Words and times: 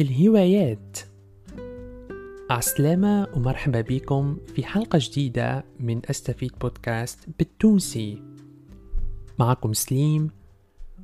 الهوايات 0.00 0.98
عسلامة 2.50 3.28
ومرحبا 3.34 3.80
بكم 3.80 4.36
في 4.54 4.64
حلقة 4.64 4.98
جديدة 5.02 5.64
من 5.80 6.00
أستفيد 6.10 6.52
بودكاست 6.60 7.18
بالتونسي 7.38 8.22
معكم 9.38 9.72
سليم 9.72 10.30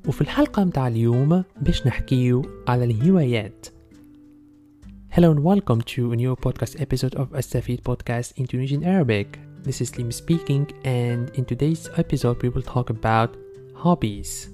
وفي 0.08 0.20
الحلقة 0.20 0.64
متاع 0.64 0.88
اليوم 0.88 1.44
باش 1.60 1.86
نحكيو 1.86 2.42
على 2.68 2.84
الهوايات 2.84 3.66
Hello 5.16 5.30
and 5.32 5.42
welcome 5.44 5.80
to 5.80 6.12
a 6.12 6.16
new 6.16 6.36
podcast 6.36 6.80
episode 6.80 7.14
of 7.14 7.26
Astafid 7.32 7.80
Podcast 7.82 8.32
in 8.38 8.46
Tunisian 8.46 8.84
Arabic. 8.84 9.38
This 9.62 9.80
is 9.80 9.88
Slim 9.88 10.10
speaking 10.12 10.66
and 10.84 11.30
in 11.38 11.44
today's 11.44 11.88
episode 11.96 12.42
we 12.42 12.48
will 12.48 12.66
talk 12.74 12.90
about 12.90 13.30
hobbies. 13.74 14.53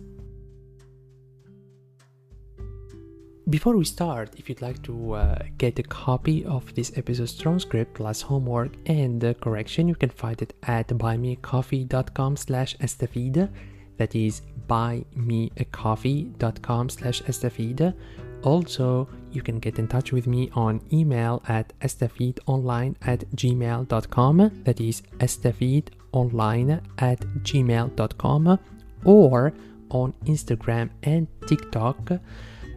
Before 3.48 3.76
we 3.76 3.84
start, 3.84 4.30
if 4.36 4.48
you'd 4.48 4.62
like 4.62 4.82
to 4.82 5.14
uh, 5.14 5.38
get 5.58 5.78
a 5.78 5.82
copy 5.82 6.44
of 6.44 6.74
this 6.74 6.92
episode's 6.96 7.34
transcript 7.34 7.94
plus 7.94 8.20
homework 8.20 8.72
and 8.86 9.20
the 9.20 9.34
correction, 9.34 9.88
you 9.88 9.94
can 9.94 10.10
find 10.10 10.42
it 10.42 10.54
at 10.64 10.88
buymeacoffee.com 10.88 12.36
slash 12.36 12.76
estafida. 12.78 13.48
That 13.96 14.14
is 14.14 14.42
buymeacoffee.com 14.68 16.88
slash 16.90 17.22
estafida. 17.22 17.94
Also, 18.42 19.08
you 19.32 19.42
can 19.42 19.58
get 19.58 19.78
in 19.78 19.88
touch 19.88 20.12
with 20.12 20.26
me 20.26 20.50
on 20.54 20.80
email 20.92 21.42
at 21.48 21.72
estafidonline 21.80 22.94
at 23.02 23.20
gmail.com. 23.34 24.62
That 24.64 24.80
is 24.80 25.02
estafidonline 25.18 26.82
at 26.98 27.20
gmail.com 27.20 28.58
or 29.04 29.52
on 29.90 30.12
Instagram 30.26 30.90
and 31.02 31.26
TikTok 31.46 32.20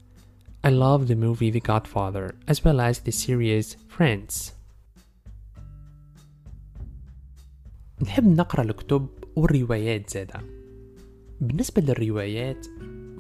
I 0.67 0.69
love 0.69 1.07
the 1.07 1.15
movie 1.15 1.53
The 1.53 1.61
Godfather 1.61 2.35
as 2.49 2.65
well 2.65 2.81
as 2.81 2.99
the 2.99 3.13
series 3.13 3.77
Friends. 3.89 4.53
نحب 8.03 8.27
نقرأ 8.27 8.63
الكتب 8.63 9.07
والروايات 9.37 10.11
زادا 10.11 10.41
بالنسبة 11.41 11.83
للروايات 11.83 12.67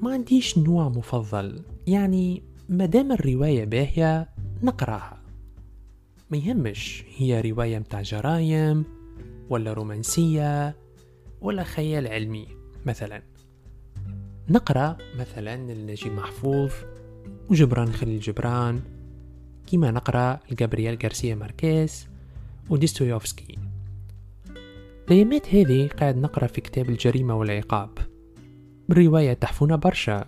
ما 0.02 0.12
عنديش 0.12 0.58
نوع 0.58 0.88
مفضل. 0.88 1.62
يعني 1.86 2.42
مادام 2.68 3.12
الرواية 3.12 3.64
باهية 3.64 4.28
نقرأها. 4.62 5.22
ما 6.30 6.36
يهمش 6.36 7.04
هي 7.16 7.40
رواية 7.40 7.78
متاع 7.78 8.02
جرايم 8.02 8.84
ولا 9.50 9.72
رومانسية 9.72 10.76
ولا 11.40 11.62
خيال 11.64 12.08
علمي 12.08 12.48
مثلا. 12.86 13.22
نقرأ 14.48 14.96
مثلا 15.18 15.56
لنجيب 15.56 16.12
محفوظ 16.12 16.72
وجبران 17.50 17.92
خليل 17.92 18.20
جبران 18.20 18.81
كيما 19.66 19.91
نقرأ 19.91 20.41
لجابرييل 20.50 20.98
غارسيا 21.03 21.34
ماركيز 21.34 22.06
وديستويوفسكي 22.70 23.59
الأيامات 25.09 25.54
هذه 25.54 25.88
قاعد 25.88 26.16
نقرأ 26.16 26.47
في 26.47 26.60
كتاب 26.60 26.91
الجريمة 26.91 27.37
والعقاب 27.37 27.91
بالرواية 28.88 29.32
تحفونا 29.32 29.76
برشا 29.76 30.25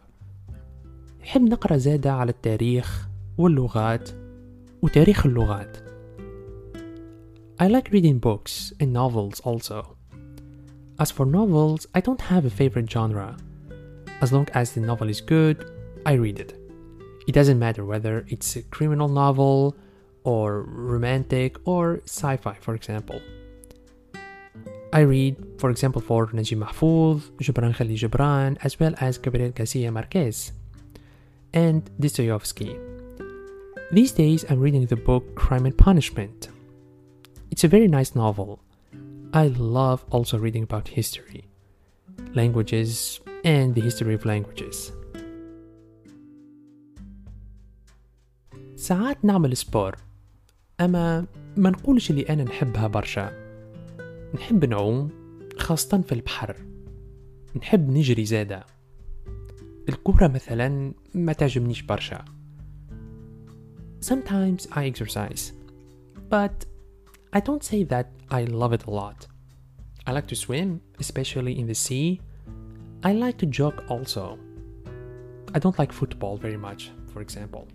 نحب 1.23 1.43
نقرأ 1.43 1.77
زادة 1.77 2.13
على 2.13 2.31
التاريخ 2.31 3.09
واللغات 3.39 4.11
وتاريخ 4.83 5.27
اللغات 5.27 5.77
I 7.61 7.67
like 7.67 7.91
reading 7.91 8.19
books 8.21 8.73
and 8.79 8.93
novels 8.93 9.41
also. 9.41 9.97
As 11.01 11.11
for 11.11 11.27
novels, 11.27 11.89
I 11.93 12.01
don't 12.01 12.21
have 12.21 12.45
a 12.45 12.51
favorite 12.51 12.89
genre. 12.89 13.37
As 14.21 14.33
long 14.33 14.47
as 14.55 14.73
the 14.73 14.81
novel 14.81 15.09
is 15.09 15.21
good, 15.21 15.57
I 16.07 16.13
read 16.13 16.39
it. 16.39 16.68
It 17.29 17.33
doesn't 17.33 17.59
matter 17.59 17.85
whether 17.85 18.25
it's 18.29 18.57
a 18.57 18.63
criminal 18.63 19.07
novel 19.07 19.77
or 20.25 20.63
romantic 20.63 21.59
or 21.67 22.01
sci 22.07 22.39
fi, 22.39 22.55
for 22.55 22.75
example. 22.75 23.21
I 24.95 25.01
read, 25.01 25.37
for 25.59 25.69
example, 25.69 26.01
for 26.01 26.31
Najib 26.33 26.61
Mahfouz, 26.61 27.31
Gibran 27.37 27.77
Khalil 27.77 27.99
Gibran, 27.99 28.57
as 28.63 28.81
well 28.81 28.95
as 28.99 29.19
Gabriel 29.19 29.51
Garcia 29.51 29.93
Marquez 29.93 30.53
and 31.53 31.91
Dostoevsky. 32.01 32.75
These 33.93 34.13
days, 34.13 34.47
I'm 34.49 34.61
reading 34.61 34.87
the 34.87 34.97
book 34.97 35.35
Crime 35.35 35.67
and 35.67 35.77
Punishment. 35.77 36.49
It's 37.51 37.65
a 37.65 37.69
very 37.69 37.89
nice 37.89 38.15
novel. 38.15 38.61
I 39.35 39.49
love 39.49 40.03
also 40.09 40.39
reading 40.39 40.63
about 40.63 40.89
history, 40.89 41.45
languages, 42.33 43.21
and 43.45 43.75
the 43.75 43.83
history 43.83 44.15
of 44.15 44.25
languages. 44.25 44.93
ساعات 48.79 49.25
نعمل 49.25 49.57
سبور 49.57 49.97
أما 50.81 51.27
ما 51.57 51.71
نقولش 51.71 52.11
اللي 52.11 52.23
أنا 52.23 52.45
نحبها 52.45 52.87
برشا 52.87 53.33
نحب 54.35 54.65
نعوم 54.65 55.11
خاصة 55.59 56.03
في 56.03 56.13
البحر 56.13 56.57
نحب 57.57 57.91
نجري 57.91 58.25
زادة 58.25 58.67
الكورة 59.89 60.27
مثلا 60.27 60.93
ما 61.15 61.33
تعجبنيش 61.33 61.83
برشا 61.83 62.25
Sometimes 64.01 64.67
I 64.71 64.93
exercise 64.93 65.53
but 66.31 66.67
I 67.37 67.41
don't 67.41 67.65
say 67.65 67.83
that 67.83 68.07
I 68.31 68.45
love 68.45 68.73
it 68.73 68.85
a 68.87 68.91
lot 68.91 69.27
I 70.07 70.13
like 70.13 70.29
to 70.29 70.37
swim, 70.37 70.81
especially 71.01 71.59
in 71.59 71.67
the 71.67 71.75
sea 71.75 72.21
I 73.05 73.13
like 73.13 73.39
to 73.39 73.47
jog 73.47 73.75
also 73.89 74.39
I 75.55 75.59
don't 75.59 75.79
like 75.79 75.93
football 75.93 76.37
very 76.37 76.61
much, 76.69 76.93
for 77.13 77.21
example 77.21 77.67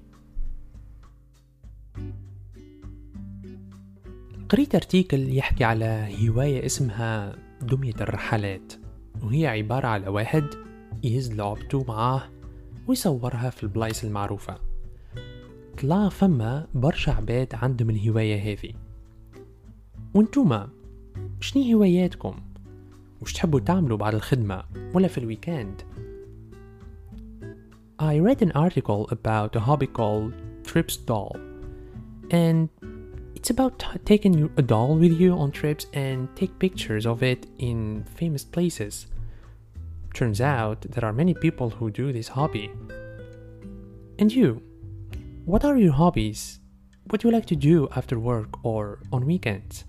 قريت 4.50 4.76
ارتيكل 4.76 5.38
يحكي 5.38 5.64
على 5.64 6.16
هواية 6.22 6.66
اسمها 6.66 7.36
دمية 7.62 7.96
الرحلات 8.02 8.74
وهي 9.24 9.48
عبارة 9.48 9.88
على 9.88 10.08
واحد 10.08 10.46
يهز 11.04 11.34
لعبته 11.34 11.84
معاه 11.88 12.24
ويصورها 12.88 13.50
في 13.50 13.64
البلايص 13.64 14.04
المعروفة. 14.04 14.58
طلع 15.82 16.10
فما 16.10 16.68
برشا 16.74 17.12
عباد 17.12 17.56
عندهم 17.56 17.90
الهواية 17.90 18.54
هذه. 18.54 18.74
وانتوما 20.14 20.70
شني 21.40 21.74
هواياتكم؟ 21.74 22.36
وش 23.22 23.34
تحبوا 23.34 23.60
تعملوا 23.60 23.98
بعد 23.98 24.16
الخدمة 24.16 24.64
ولا 24.94 25.08
في 25.08 25.18
الويكند 25.18 25.82
I 28.02 28.18
read 28.18 28.42
an 28.42 28.52
article 28.52 29.08
about 29.12 29.56
a 29.56 29.60
hobby 29.60 29.88
called 29.88 30.34
Trips 30.64 30.98
Doll 30.98 31.53
and 32.34 32.68
it's 33.36 33.52
about 33.52 33.86
taking 34.06 34.52
a 34.58 34.62
doll 34.62 34.96
with 34.96 35.12
you 35.14 35.34
on 35.34 35.52
trips 35.52 35.86
and 35.94 36.28
take 36.36 36.58
pictures 36.58 37.06
of 37.06 37.22
it 37.22 37.46
in 37.60 38.04
famous 38.16 38.44
places. 38.44 39.06
Turns 40.16 40.42
out 40.42 40.82
there 40.82 41.06
are 41.06 41.14
many 41.14 41.36
people 41.36 41.70
who 41.70 41.92
do 41.92 42.12
this 42.12 42.30
hobby. 42.30 42.72
And 44.18 44.32
you, 44.34 44.62
what 45.46 45.64
are 45.64 45.78
your 45.78 45.94
hobbies? 45.94 46.60
What 47.10 47.22
do 47.22 47.28
you 47.28 47.34
like 47.34 47.46
to 47.48 47.56
do 47.56 47.88
after 47.96 48.18
work 48.18 48.64
or 48.66 49.00
on 49.12 49.26
weekends? 49.26 49.86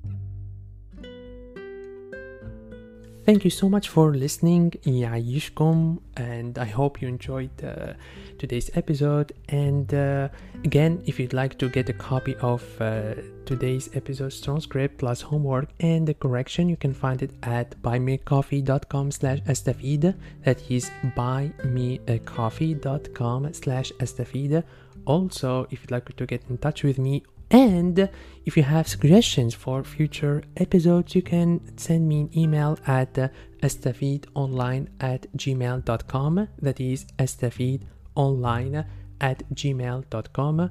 Thank 3.25 3.43
you 3.43 3.51
so 3.51 3.71
much 3.71 3.89
for 3.89 4.15
listening. 4.15 4.73
Yaishkom, 4.85 6.01
and 6.19 6.59
I 6.59 6.67
hope 6.67 7.01
you 7.01 7.09
enjoyed 7.09 7.65
uh, 7.65 7.95
today's 8.39 8.71
episode. 8.75 9.33
And 9.49 9.95
uh, 9.95 10.29
again, 10.63 11.03
if 11.07 11.19
you'd 11.19 11.33
like 11.33 11.59
to 11.61 11.71
get 11.71 11.89
a 11.89 11.95
copy 11.95 12.37
of 12.43 12.63
uh, 12.83 13.15
today's 13.47 13.89
episode's 13.95 14.39
transcript 14.43 14.99
plus 14.99 15.23
homework 15.23 15.71
and 15.81 16.07
the 16.07 16.13
correction, 16.13 16.69
you 16.69 16.77
can 16.77 16.93
find 16.93 17.23
it 17.23 17.31
at 17.45 17.81
buymeacoffee.com 17.81 19.11
slash 19.11 19.41
estafida. 19.45 20.15
That 20.45 20.71
is 20.71 20.91
buymeacoffee.com 21.17 23.55
slash 23.55 23.91
estafida. 24.01 24.65
Also, 25.07 25.67
if 25.71 25.81
you'd 25.81 25.91
like 25.91 26.15
to 26.15 26.27
get 26.27 26.43
in 26.51 26.59
touch 26.59 26.83
with 26.83 26.99
me 26.99 27.23
and 27.55 28.11
if 28.45 28.57
you 28.57 28.65
have 28.65 28.89
suggestions 28.89 29.55
for 29.55 29.85
future 29.85 30.43
episodes, 30.57 31.15
you 31.15 31.23
can 31.23 31.61
send 31.79 32.09
me 32.09 32.23
an 32.23 32.31
email 32.37 32.77
at 32.85 33.17
uh, 33.17 33.29
astafidonline 33.63 34.89
at 34.99 35.29
gmail.com. 35.37 36.49
That 36.61 36.81
is 36.81 37.07
astafidonline 37.17 38.87
at 39.21 39.49
gmail.com. 39.55 40.71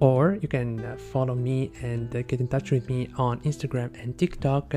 Or 0.00 0.36
you 0.42 0.48
can 0.48 0.84
uh, 0.84 0.96
follow 0.96 1.36
me 1.36 1.70
and 1.80 2.12
uh, 2.14 2.20
get 2.22 2.40
in 2.40 2.48
touch 2.48 2.72
with 2.72 2.90
me 2.90 3.08
on 3.16 3.38
Instagram 3.42 3.94
and 4.02 4.18
TikTok 4.18 4.74